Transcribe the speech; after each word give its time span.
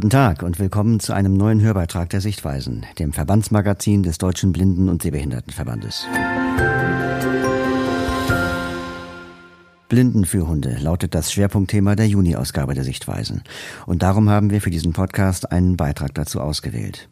Guten 0.00 0.08
Tag 0.08 0.42
und 0.42 0.58
willkommen 0.58 0.98
zu 0.98 1.12
einem 1.12 1.34
neuen 1.34 1.60
Hörbeitrag 1.60 2.08
der 2.08 2.22
Sichtweisen, 2.22 2.86
dem 2.98 3.12
Verbandsmagazin 3.12 4.02
des 4.02 4.16
Deutschen 4.16 4.50
Blinden- 4.50 4.88
und 4.88 5.02
Sehbehindertenverbandes. 5.02 6.06
Blindenführhunde 9.90 10.78
lautet 10.80 11.14
das 11.14 11.30
Schwerpunktthema 11.30 11.96
der 11.96 12.08
Juni-Ausgabe 12.08 12.72
der 12.72 12.84
Sichtweisen. 12.84 13.42
Und 13.84 14.02
darum 14.02 14.30
haben 14.30 14.48
wir 14.48 14.62
für 14.62 14.70
diesen 14.70 14.94
Podcast 14.94 15.52
einen 15.52 15.76
Beitrag 15.76 16.14
dazu 16.14 16.40
ausgewählt. 16.40 17.10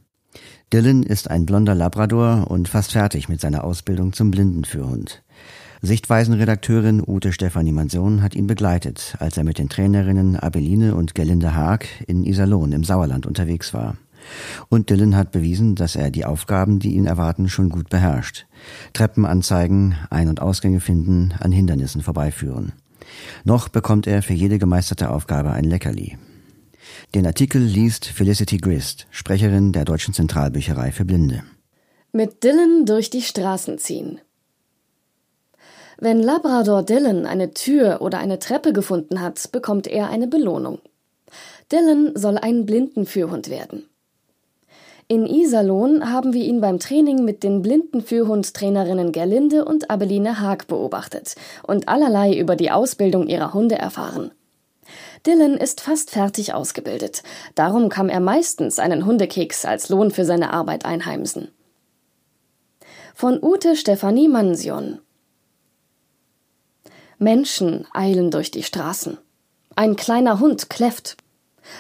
Dylan 0.73 1.03
ist 1.03 1.31
ein 1.31 1.45
blonder 1.45 1.75
Labrador 1.75 2.51
und 2.51 2.71
fast 2.71 2.93
fertig 2.93 3.29
mit 3.29 3.43
seiner 3.43 3.65
Ausbildung 3.65 4.15
zum 4.15 4.31
Blindenführhund. 4.31 5.23
Sichtweisenredakteurin 5.81 7.03
Ute 7.07 7.33
Stefanie 7.33 7.73
Mansion 7.73 8.23
hat 8.23 8.35
ihn 8.35 8.49
begleitet, 8.49 9.15
als 9.21 9.37
er 9.37 9.45
mit 9.45 9.59
den 9.59 9.69
Trainerinnen 9.69 10.37
Abeline 10.37 10.95
und 10.95 11.15
Gelinde 11.15 11.55
Haag 11.55 11.87
in 12.07 12.25
Iserlohn 12.25 12.73
im 12.73 12.83
Sauerland 12.83 13.27
unterwegs 13.27 13.73
war. 13.73 13.97
Und 14.69 14.91
Dylan 14.91 15.17
hat 15.17 15.31
bewiesen, 15.31 15.77
dass 15.77 15.95
er 15.95 16.11
die 16.11 16.25
Aufgaben, 16.25 16.81
die 16.81 16.95
ihn 16.95 17.07
erwarten, 17.07 17.49
schon 17.49 17.69
gut 17.69 17.89
beherrscht. 17.89 18.47
Treppen 18.93 19.25
anzeigen, 19.25 19.97
Ein- 20.11 20.29
und 20.29 20.43
Ausgänge 20.43 20.81
finden, 20.81 21.33
an 21.39 21.53
Hindernissen 21.53 22.03
vorbeiführen. 22.03 22.73
Noch 23.45 23.69
bekommt 23.69 24.07
er 24.07 24.23
für 24.23 24.35
jede 24.35 24.59
gemeisterte 24.59 25.11
Aufgabe 25.11 25.53
ein 25.53 25.65
Leckerli. 25.65 26.19
Den 27.15 27.27
Artikel 27.27 27.63
liest 27.63 28.07
Felicity 28.07 28.59
Grist, 28.59 29.07
Sprecherin 29.11 29.73
der 29.73 29.85
Deutschen 29.85 30.13
Zentralbücherei 30.13 30.93
für 30.93 31.05
Blinde. 31.05 31.43
Mit 32.13 32.43
Dylan 32.43 32.85
durch 32.85 33.11
die 33.11 33.23
Straßen 33.23 33.79
ziehen. 33.79 34.21
Wenn 36.01 36.23
Labrador 36.23 36.85
Dylan 36.85 37.27
eine 37.27 37.55
Tür 37.55 38.01
oder 38.01 38.19
eine 38.19 38.39
Treppe 38.39 38.73
gefunden 38.73 39.21
hat, 39.21 39.51
bekommt 39.51 39.89
er 39.89 40.09
eine 40.09 40.29
Belohnung. 40.29 40.79
Dylan 41.73 42.13
soll 42.15 42.39
ein 42.39 42.67
Blindenführhund 42.67 43.51
werden. 43.51 43.89
In 45.09 45.27
Iserlohn 45.27 46.13
haben 46.13 46.35
wir 46.35 46.45
ihn 46.45 46.61
beim 46.61 46.79
Training 46.79 47.25
mit 47.25 47.43
den 47.43 47.63
Blindenführhundtrainerinnen 47.63 49.11
Gerlinde 49.11 49.65
und 49.65 49.91
Abeline 49.91 50.41
Haag 50.41 50.69
beobachtet 50.69 51.35
und 51.67 51.89
allerlei 51.89 52.39
über 52.39 52.55
die 52.55 52.71
Ausbildung 52.71 53.27
ihrer 53.27 53.53
Hunde 53.53 53.77
erfahren. 53.77 54.31
Dylan 55.27 55.57
ist 55.57 55.81
fast 55.81 56.11
fertig 56.11 56.55
ausgebildet. 56.55 57.25
Darum 57.57 57.89
kann 57.89 58.09
er 58.09 58.21
meistens 58.21 58.79
einen 58.79 59.05
Hundekeks 59.05 59.65
als 59.65 59.89
Lohn 59.89 60.13
für 60.13 60.25
seine 60.25 60.53
Arbeit 60.53 60.85
einheimsen. 60.85 61.49
Von 63.15 63.43
Ute 63.43 63.75
Stefanie 63.75 64.29
Mansion 64.29 65.01
Menschen 67.19 67.87
eilen 67.93 68.31
durch 68.31 68.51
die 68.51 68.63
Straßen. 68.63 69.19
Ein 69.75 69.97
kleiner 69.97 70.41
Hund 70.41 70.71
kläfft. 70.71 71.17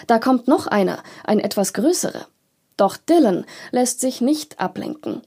Da 0.06 0.18
kommt 0.18 0.48
noch 0.48 0.66
einer, 0.66 1.02
ein 1.24 1.40
etwas 1.40 1.72
größerer. 1.72 2.26
Doch 2.76 2.96
Dylan 2.96 3.44
lässt 3.70 4.00
sich 4.00 4.20
nicht 4.20 4.60
ablenken. 4.60 5.22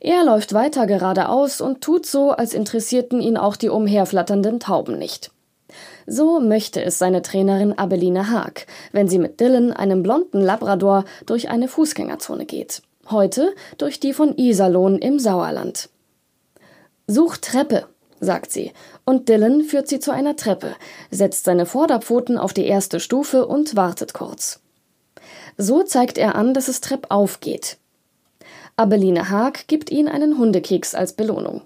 Er 0.00 0.24
läuft 0.24 0.54
weiter 0.54 0.86
geradeaus 0.86 1.60
und 1.60 1.80
tut 1.80 2.06
so, 2.06 2.30
als 2.30 2.54
interessierten 2.54 3.20
ihn 3.20 3.36
auch 3.36 3.56
die 3.56 3.68
umherflatternden 3.68 4.60
Tauben 4.60 4.98
nicht. 4.98 5.30
So 6.06 6.40
möchte 6.40 6.82
es 6.82 6.98
seine 6.98 7.22
Trainerin 7.22 7.76
Abeline 7.76 8.30
Haag, 8.30 8.66
wenn 8.92 9.08
sie 9.08 9.18
mit 9.18 9.40
Dylan, 9.40 9.72
einem 9.72 10.02
blonden 10.02 10.40
Labrador, 10.40 11.04
durch 11.26 11.50
eine 11.50 11.68
Fußgängerzone 11.68 12.46
geht. 12.46 12.82
Heute 13.10 13.54
durch 13.76 14.00
die 14.00 14.12
von 14.12 14.36
Iserlohn 14.36 14.98
im 14.98 15.18
Sauerland. 15.18 15.88
Such 17.06 17.36
Treppe, 17.38 17.86
sagt 18.26 18.52
sie, 18.52 18.72
und 19.06 19.30
Dylan 19.30 19.62
führt 19.62 19.88
sie 19.88 20.00
zu 20.00 20.10
einer 20.10 20.36
Treppe, 20.36 20.74
setzt 21.10 21.44
seine 21.44 21.64
Vorderpfoten 21.64 22.36
auf 22.36 22.52
die 22.52 22.66
erste 22.66 23.00
Stufe 23.00 23.46
und 23.46 23.76
wartet 23.76 24.12
kurz. 24.12 24.60
So 25.56 25.82
zeigt 25.82 26.18
er 26.18 26.34
an, 26.34 26.52
dass 26.52 26.68
es 26.68 26.82
treppauf 26.82 27.40
geht. 27.40 27.78
Abeline 28.76 29.30
Haag 29.30 29.68
gibt 29.68 29.90
ihm 29.90 30.08
einen 30.08 30.36
Hundekeks 30.36 30.94
als 30.94 31.14
Belohnung. 31.14 31.62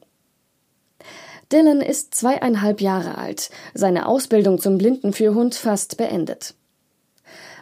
Dylan 1.52 1.80
ist 1.80 2.14
zweieinhalb 2.14 2.80
Jahre 2.80 3.18
alt, 3.18 3.50
seine 3.74 4.06
Ausbildung 4.06 4.60
zum 4.60 4.78
Blindenführhund 4.78 5.56
fast 5.56 5.96
beendet. 5.96 6.54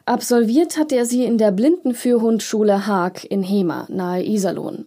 Absolviert 0.04 0.76
hat 0.76 0.92
er 0.92 1.06
sie 1.06 1.24
in 1.24 1.38
der 1.38 1.52
Blindenführhundschule 1.52 2.86
Haag 2.86 3.24
in 3.24 3.42
Hema 3.42 3.86
nahe 3.88 4.22
Iserlohn. 4.22 4.86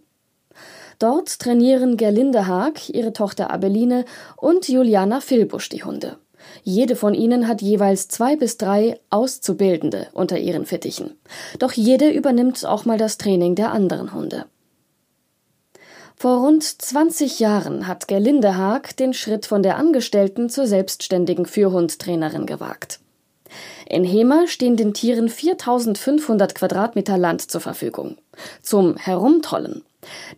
Dort 1.02 1.40
trainieren 1.40 1.98
Gerlinde 1.98 2.46
Haag, 2.46 2.88
ihre 2.90 3.12
Tochter 3.12 3.50
Abeline 3.50 4.06
und 4.38 4.70
Juliana 4.70 5.20
Filbusch 5.20 5.68
die 5.68 5.84
Hunde. 5.84 6.18
Jede 6.62 6.96
von 6.96 7.16
ihnen 7.16 7.48
hat 7.48 7.64
jeweils 7.64 8.08
zwei 8.08 8.36
bis 8.36 8.58
drei 8.58 9.00
Auszubildende 9.10 10.10
unter 10.14 10.38
ihren 10.38 10.68
Fittichen. 10.68 11.16
Doch 11.58 11.72
jede 11.72 12.12
übernimmt 12.12 12.64
auch 12.68 12.86
mal 12.86 13.00
das 13.00 13.18
Training 13.18 13.56
der 13.56 13.72
anderen 13.72 14.14
Hunde. 14.14 14.46
Vor 16.18 16.46
rund 16.46 16.64
20 16.64 17.40
Jahren 17.40 17.88
hat 17.88 18.08
Gerlinde 18.08 18.56
Haag 18.56 18.96
den 18.96 19.16
Schritt 19.16 19.48
von 19.48 19.64
der 19.64 19.78
Angestellten 19.78 20.50
zur 20.50 20.68
selbstständigen 20.68 21.48
Fürhundtrainerin 21.48 22.46
gewagt. 22.46 23.00
In 23.90 24.04
Hema 24.04 24.46
stehen 24.46 24.78
den 24.78 24.94
Tieren 24.94 25.30
4500 25.30 26.54
Quadratmeter 26.54 27.18
Land 27.18 27.50
zur 27.50 27.60
Verfügung. 27.60 28.18
Zum 28.62 28.98
Herumtollen. 28.98 29.84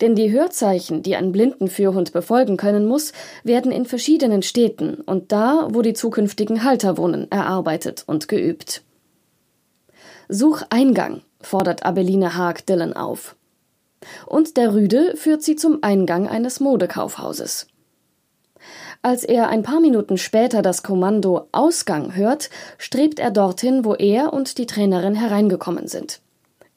Denn 0.01 0.16
die 0.16 0.31
Hörzeichen, 0.31 1.03
die 1.03 1.16
ein 1.16 1.31
Blindenführhund 1.31 2.12
befolgen 2.12 2.57
können 2.57 2.85
muss, 2.85 3.13
werden 3.44 3.72
in 3.72 3.85
verschiedenen 3.85 4.41
Städten 4.41 4.96
und 4.96 5.31
da, 5.31 5.68
wo 5.72 5.81
die 5.81 5.94
zukünftigen 5.94 6.63
Halter 6.63 6.97
wohnen, 6.97 7.31
erarbeitet 7.31 8.03
und 8.06 8.28
geübt. 8.28 8.84
Such 10.29 10.63
Eingang, 10.69 11.22
fordert 11.41 11.85
Abeline 11.85 12.35
Haag 12.35 12.66
Dillon 12.66 12.94
auf. 12.94 13.35
Und 14.25 14.57
der 14.57 14.73
Rüde 14.73 15.16
führt 15.16 15.44
sie 15.44 15.56
zum 15.56 15.79
Eingang 15.81 16.28
eines 16.28 16.59
Modekaufhauses. 16.59 17.68
Als 19.02 19.23
er 19.23 19.50
ein 19.50 19.63
paar 19.63 19.81
Minuten 19.81 20.18
später 20.18 20.62
das 20.62 20.84
Kommando 20.84 21.47
Ausgang 21.52 22.16
hört, 22.16 22.50
strebt 22.78 23.19
er 23.19 23.31
dorthin, 23.31 23.84
wo 23.84 23.96
er 23.96 24.31
und 24.31 24.57
die 24.57 24.66
Trainerin 24.66 25.16
hereingekommen 25.16 25.88
sind. 25.88 26.22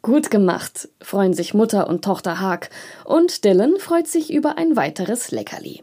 Gut 0.06 0.30
gemacht, 0.30 0.88
freuen 1.02 1.34
sich 1.34 1.52
Mutter 1.52 1.88
und 1.88 2.04
Tochter 2.04 2.38
Haag, 2.38 2.70
und 3.04 3.44
Dylan 3.44 3.76
freut 3.80 4.06
sich 4.06 4.32
über 4.32 4.56
ein 4.56 4.76
weiteres 4.76 5.32
Leckerli. 5.32 5.82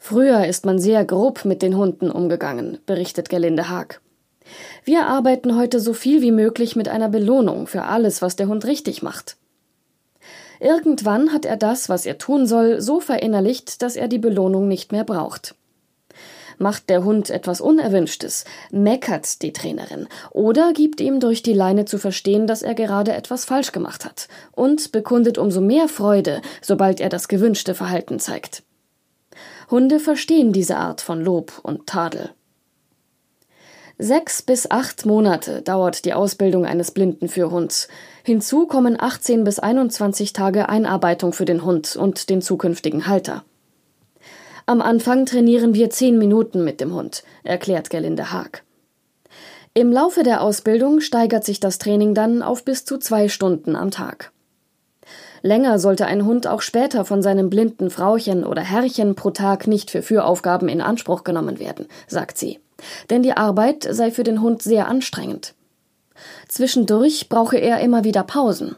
Früher 0.00 0.44
ist 0.46 0.66
man 0.66 0.80
sehr 0.80 1.04
grob 1.04 1.44
mit 1.44 1.62
den 1.62 1.76
Hunden 1.76 2.10
umgegangen, 2.10 2.78
berichtet 2.84 3.28
Gelinde 3.28 3.68
Haag. 3.68 4.00
Wir 4.82 5.06
arbeiten 5.06 5.56
heute 5.56 5.78
so 5.78 5.92
viel 5.92 6.20
wie 6.20 6.32
möglich 6.32 6.74
mit 6.74 6.88
einer 6.88 7.08
Belohnung 7.08 7.68
für 7.68 7.84
alles, 7.84 8.22
was 8.22 8.34
der 8.34 8.48
Hund 8.48 8.64
richtig 8.64 9.04
macht. 9.04 9.36
Irgendwann 10.58 11.32
hat 11.32 11.44
er 11.44 11.56
das, 11.56 11.88
was 11.88 12.06
er 12.06 12.18
tun 12.18 12.48
soll, 12.48 12.80
so 12.80 12.98
verinnerlicht, 12.98 13.82
dass 13.82 13.94
er 13.94 14.08
die 14.08 14.18
Belohnung 14.18 14.66
nicht 14.66 14.90
mehr 14.90 15.04
braucht. 15.04 15.54
Macht 16.58 16.88
der 16.90 17.04
Hund 17.04 17.30
etwas 17.30 17.60
Unerwünschtes, 17.60 18.44
meckert 18.70 19.42
die 19.42 19.52
Trainerin 19.52 20.08
oder 20.30 20.72
gibt 20.72 21.00
ihm 21.00 21.20
durch 21.20 21.42
die 21.42 21.52
Leine 21.52 21.84
zu 21.84 21.98
verstehen, 21.98 22.46
dass 22.46 22.62
er 22.62 22.74
gerade 22.74 23.12
etwas 23.12 23.44
falsch 23.44 23.72
gemacht 23.72 24.04
hat 24.04 24.28
und 24.52 24.92
bekundet 24.92 25.38
umso 25.38 25.60
mehr 25.60 25.88
Freude, 25.88 26.42
sobald 26.62 27.00
er 27.00 27.08
das 27.08 27.28
gewünschte 27.28 27.74
Verhalten 27.74 28.18
zeigt. 28.18 28.62
Hunde 29.70 29.98
verstehen 30.00 30.52
diese 30.52 30.76
Art 30.76 31.00
von 31.00 31.20
Lob 31.22 31.60
und 31.62 31.86
Tadel. 31.86 32.30
Sechs 33.96 34.42
bis 34.42 34.70
acht 34.70 35.06
Monate 35.06 35.62
dauert 35.62 36.04
die 36.04 36.14
Ausbildung 36.14 36.66
eines 36.66 36.90
Blindenführhunds. 36.90 37.86
Hinzu 38.24 38.66
kommen 38.66 39.00
18 39.00 39.44
bis 39.44 39.60
21 39.60 40.32
Tage 40.32 40.68
Einarbeitung 40.68 41.32
für 41.32 41.44
den 41.44 41.64
Hund 41.64 41.94
und 41.94 42.28
den 42.28 42.42
zukünftigen 42.42 43.06
Halter. 43.06 43.44
Am 44.66 44.80
Anfang 44.80 45.26
trainieren 45.26 45.74
wir 45.74 45.90
zehn 45.90 46.16
Minuten 46.16 46.64
mit 46.64 46.80
dem 46.80 46.94
Hund, 46.94 47.22
erklärt 47.42 47.90
Gerlinde 47.90 48.32
Haag. 48.32 48.62
Im 49.74 49.92
Laufe 49.92 50.22
der 50.22 50.40
Ausbildung 50.40 51.00
steigert 51.00 51.44
sich 51.44 51.60
das 51.60 51.78
Training 51.78 52.14
dann 52.14 52.42
auf 52.42 52.64
bis 52.64 52.86
zu 52.86 52.96
zwei 52.96 53.28
Stunden 53.28 53.76
am 53.76 53.90
Tag. 53.90 54.32
Länger 55.42 55.78
sollte 55.78 56.06
ein 56.06 56.24
Hund 56.24 56.46
auch 56.46 56.62
später 56.62 57.04
von 57.04 57.20
seinem 57.20 57.50
blinden 57.50 57.90
Frauchen 57.90 58.44
oder 58.44 58.62
Herrchen 58.62 59.14
pro 59.14 59.30
Tag 59.30 59.66
nicht 59.66 59.90
für 59.90 60.00
Führaufgaben 60.00 60.70
in 60.70 60.80
Anspruch 60.80 61.24
genommen 61.24 61.58
werden, 61.58 61.86
sagt 62.06 62.38
sie. 62.38 62.58
Denn 63.10 63.22
die 63.22 63.36
Arbeit 63.36 63.86
sei 63.90 64.10
für 64.10 64.24
den 64.24 64.40
Hund 64.40 64.62
sehr 64.62 64.88
anstrengend. 64.88 65.52
Zwischendurch 66.48 67.28
brauche 67.28 67.58
er 67.58 67.80
immer 67.80 68.04
wieder 68.04 68.22
Pausen. 68.22 68.76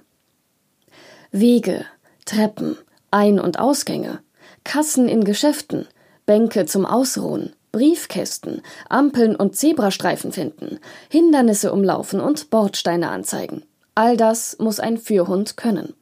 Wege, 1.30 1.84
Treppen, 2.24 2.76
Ein- 3.12 3.38
und 3.38 3.60
Ausgänge, 3.60 4.20
Kassen 4.66 5.08
in 5.08 5.22
Geschäften, 5.22 5.86
Bänke 6.26 6.66
zum 6.66 6.86
Ausruhen, 6.86 7.52
Briefkästen, 7.70 8.62
Ampeln 8.88 9.36
und 9.36 9.54
Zebrastreifen 9.54 10.32
finden, 10.32 10.80
Hindernisse 11.08 11.72
umlaufen 11.72 12.20
und 12.20 12.50
Bordsteine 12.50 13.10
anzeigen. 13.10 13.62
All 13.94 14.16
das 14.16 14.58
muss 14.58 14.80
ein 14.80 14.98
Führhund 14.98 15.56
können. 15.56 15.94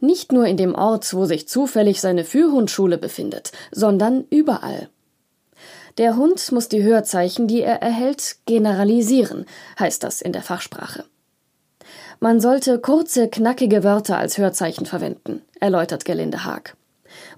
Nicht 0.00 0.32
nur 0.32 0.46
in 0.46 0.56
dem 0.56 0.74
Ort, 0.74 1.12
wo 1.12 1.26
sich 1.26 1.48
zufällig 1.48 2.00
seine 2.00 2.24
Führhundschule 2.24 2.96
befindet, 2.96 3.52
sondern 3.72 4.24
überall. 4.30 4.88
Der 5.98 6.16
Hund 6.16 6.50
muss 6.52 6.68
die 6.68 6.82
Hörzeichen, 6.82 7.46
die 7.46 7.60
er 7.60 7.82
erhält, 7.82 8.36
generalisieren, 8.46 9.44
heißt 9.78 10.02
das 10.02 10.22
in 10.22 10.32
der 10.32 10.42
Fachsprache. 10.42 11.04
Man 12.20 12.40
sollte 12.40 12.78
kurze, 12.78 13.28
knackige 13.28 13.84
Wörter 13.84 14.16
als 14.16 14.38
Hörzeichen 14.38 14.86
verwenden, 14.86 15.42
erläutert 15.60 16.06
Gelinde 16.06 16.44
Haag. 16.44 16.75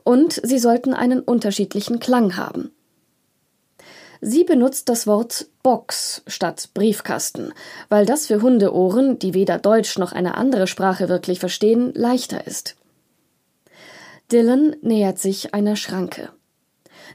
Und 0.09 0.41
sie 0.43 0.59
sollten 0.59 0.95
einen 0.95 1.21
unterschiedlichen 1.21 2.01
Klang 2.01 2.39
haben. 2.39 2.71
Sie 4.23 4.43
benutzt 4.43 4.89
das 4.89 5.07
Wort 5.07 5.49
Box 5.63 6.23
statt 6.27 6.71
Briefkasten, 6.73 7.53
weil 7.91 8.07
das 8.07 8.27
für 8.27 8.41
Hundeohren, 8.41 9.19
die 9.19 9.35
weder 9.35 9.59
Deutsch 9.59 9.99
noch 9.99 10.13
eine 10.13 10.39
andere 10.39 10.67
Sprache 10.67 11.11
wirklich 11.11 11.41
verstehen, 11.41 11.93
leichter 11.93 12.47
ist. 12.47 12.77
Dylan 14.33 14.77
nähert 14.81 15.19
sich 15.19 15.53
einer 15.53 15.77
Schranke. 15.77 16.31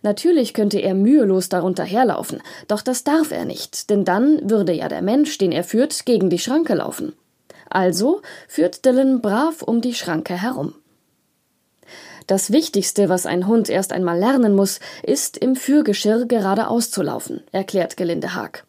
Natürlich 0.04 0.54
könnte 0.54 0.78
er 0.78 0.94
mühelos 0.94 1.50
darunter 1.50 1.86
herlaufen, 1.86 2.44
doch 2.68 2.84
das 2.84 3.04
darf 3.04 3.32
er 3.32 3.46
nicht, 3.46 3.90
denn 3.90 4.06
dann 4.06 4.52
würde 4.52 4.72
ja 4.72 4.88
der 4.88 5.02
Mensch, 5.02 5.36
den 5.40 5.52
er 5.52 5.64
führt, 5.64 6.06
gegen 6.06 6.30
die 6.30 6.38
Schranke 6.38 6.76
laufen. 6.76 7.14
Also 7.72 8.22
führt 8.48 8.86
Dylan 8.86 9.20
brav 9.20 9.64
um 9.64 9.82
die 9.82 9.96
Schranke 9.96 10.40
herum. 10.40 10.76
Das 12.28 12.52
Wichtigste, 12.52 13.10
was 13.10 13.26
ein 13.26 13.48
Hund 13.48 13.70
erst 13.70 13.92
einmal 13.92 14.18
lernen 14.18 14.56
muss, 14.56 14.80
ist, 15.04 15.38
im 15.38 15.56
Führgeschirr 15.56 16.26
geradeaus 16.26 16.90
zu 16.90 17.02
laufen, 17.02 17.42
erklärt 17.52 17.98
Gelinde 17.98 18.36
Haag. 18.36 18.66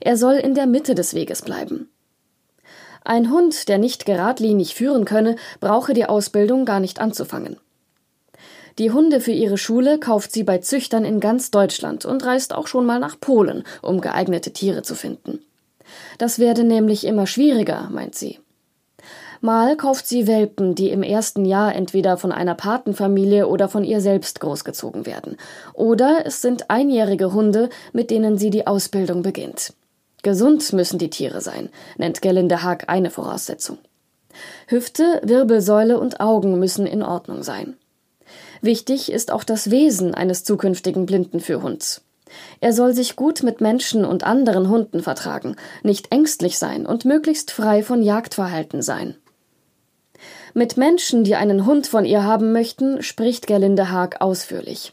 Er 0.00 0.16
soll 0.16 0.34
in 0.34 0.54
der 0.54 0.66
Mitte 0.66 0.94
des 0.94 1.14
Weges 1.14 1.42
bleiben. 1.42 1.88
Ein 3.04 3.30
Hund, 3.30 3.68
der 3.68 3.78
nicht 3.78 4.06
geradlinig 4.06 4.74
führen 4.74 5.04
könne, 5.04 5.36
brauche 5.60 5.92
die 5.92 6.06
Ausbildung 6.06 6.64
gar 6.64 6.80
nicht 6.80 7.00
anzufangen. 7.00 7.58
Die 8.78 8.90
Hunde 8.90 9.20
für 9.20 9.32
ihre 9.32 9.58
Schule 9.58 9.98
kauft 9.98 10.32
sie 10.32 10.42
bei 10.42 10.58
Züchtern 10.58 11.04
in 11.04 11.20
ganz 11.20 11.50
Deutschland 11.50 12.04
und 12.06 12.24
reist 12.24 12.54
auch 12.54 12.66
schon 12.66 12.86
mal 12.86 12.98
nach 12.98 13.20
Polen, 13.20 13.62
um 13.82 14.00
geeignete 14.00 14.52
Tiere 14.52 14.82
zu 14.82 14.94
finden. 14.94 15.40
Das 16.18 16.38
werde 16.38 16.64
nämlich 16.64 17.04
immer 17.04 17.26
schwieriger, 17.26 17.88
meint 17.92 18.14
sie. 18.14 18.40
Mal 19.44 19.76
kauft 19.76 20.06
sie 20.06 20.26
Welpen, 20.26 20.74
die 20.74 20.88
im 20.88 21.02
ersten 21.02 21.44
Jahr 21.44 21.74
entweder 21.74 22.16
von 22.16 22.32
einer 22.32 22.54
Patenfamilie 22.54 23.46
oder 23.46 23.68
von 23.68 23.84
ihr 23.84 24.00
selbst 24.00 24.40
großgezogen 24.40 25.04
werden. 25.04 25.36
Oder 25.74 26.22
es 26.24 26.40
sind 26.40 26.70
einjährige 26.70 27.34
Hunde, 27.34 27.68
mit 27.92 28.10
denen 28.10 28.38
sie 28.38 28.48
die 28.48 28.66
Ausbildung 28.66 29.20
beginnt. 29.20 29.74
Gesund 30.22 30.72
müssen 30.72 30.98
die 30.98 31.10
Tiere 31.10 31.42
sein, 31.42 31.68
nennt 31.98 32.22
Gelinde 32.22 32.62
Haag 32.62 32.88
eine 32.88 33.10
Voraussetzung. 33.10 33.76
Hüfte, 34.66 35.20
Wirbelsäule 35.22 36.00
und 36.00 36.20
Augen 36.20 36.58
müssen 36.58 36.86
in 36.86 37.02
Ordnung 37.02 37.42
sein. 37.42 37.76
Wichtig 38.62 39.12
ist 39.12 39.30
auch 39.30 39.44
das 39.44 39.70
Wesen 39.70 40.14
eines 40.14 40.44
zukünftigen 40.44 41.04
Blindenführhunds. 41.04 42.00
Er 42.60 42.72
soll 42.72 42.94
sich 42.94 43.14
gut 43.14 43.42
mit 43.42 43.60
Menschen 43.60 44.06
und 44.06 44.24
anderen 44.24 44.70
Hunden 44.70 45.02
vertragen, 45.02 45.56
nicht 45.82 46.12
ängstlich 46.12 46.56
sein 46.56 46.86
und 46.86 47.04
möglichst 47.04 47.50
frei 47.50 47.82
von 47.82 48.02
Jagdverhalten 48.02 48.80
sein. 48.80 49.16
Mit 50.56 50.76
Menschen, 50.76 51.24
die 51.24 51.34
einen 51.34 51.66
Hund 51.66 51.88
von 51.88 52.04
ihr 52.04 52.22
haben 52.22 52.52
möchten, 52.52 53.02
spricht 53.02 53.48
Gerlinde 53.48 53.90
Haag 53.90 54.20
ausführlich. 54.20 54.92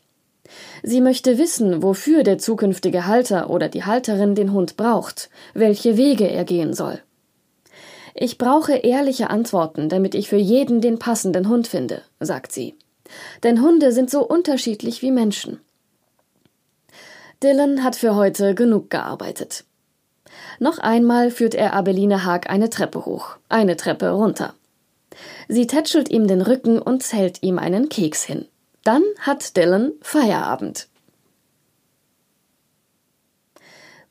Sie 0.82 1.02
möchte 1.02 1.38
wissen, 1.38 1.84
wofür 1.84 2.24
der 2.24 2.40
zukünftige 2.40 3.06
Halter 3.06 3.52
oder 3.52 3.70
die 3.70 3.86
Halterin 3.86 4.34
den 4.34 4.54
Hund 4.54 4.76
braucht, 4.76 5.30
welche 5.54 5.98
Wege 5.98 6.28
er 6.28 6.46
gehen 6.46 6.74
soll. 6.74 7.00
Ich 8.16 8.40
brauche 8.40 8.74
ehrliche 8.74 9.30
Antworten, 9.30 9.88
damit 9.88 10.16
ich 10.16 10.30
für 10.30 10.36
jeden 10.36 10.82
den 10.82 10.98
passenden 10.98 11.48
Hund 11.48 11.68
finde, 11.68 12.02
sagt 12.20 12.52
sie. 12.52 12.76
Denn 13.44 13.62
Hunde 13.62 13.92
sind 13.92 14.10
so 14.10 14.26
unterschiedlich 14.28 15.04
wie 15.04 15.12
Menschen. 15.12 15.60
Dylan 17.44 17.84
hat 17.84 17.96
für 17.96 18.16
heute 18.16 18.56
genug 18.56 18.90
gearbeitet. 18.90 19.64
Noch 20.60 20.80
einmal 20.80 21.30
führt 21.30 21.54
er 21.54 21.74
Abeline 21.74 22.26
Haag 22.26 22.50
eine 22.50 22.72
Treppe 22.72 23.06
hoch, 23.06 23.38
eine 23.48 23.78
Treppe 23.78 24.10
runter. 24.10 24.56
Sie 25.48 25.68
tätschelt 25.68 26.10
ihm 26.10 26.28
den 26.28 26.42
Rücken 26.42 26.80
und 26.80 27.12
hält 27.12 27.44
ihm 27.44 27.60
einen 27.60 27.90
Keks 27.90 28.24
hin. 28.24 28.48
Dann 28.84 29.04
hat 29.20 29.58
Dylan 29.58 29.92
Feierabend. 30.02 30.88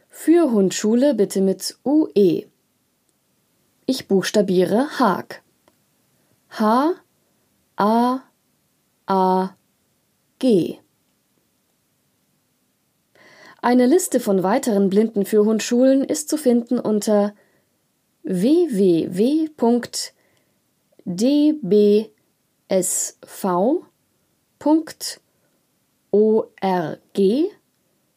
Für 0.08 0.50
Hundschule 0.50 1.14
bitte 1.14 1.42
mit 1.42 1.78
UE. 1.84 2.46
Ich 3.84 4.08
buchstabiere 4.08 4.98
Haag. 4.98 5.42
H 6.50 6.94
A 7.76 8.20
A 9.06 9.50
G. 10.38 10.78
Eine 13.60 13.86
Liste 13.86 14.20
von 14.20 14.42
weiteren 14.42 14.88
Blindenführhundschulen 14.88 16.04
ist 16.04 16.28
zu 16.28 16.36
finden 16.36 16.78
unter 16.78 17.34
www.dbsv.org 18.22 19.50